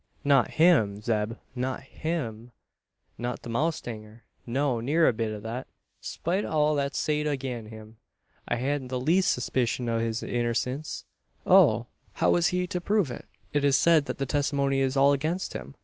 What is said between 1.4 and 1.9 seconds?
not